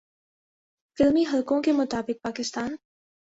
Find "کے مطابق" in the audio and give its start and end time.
1.63-2.23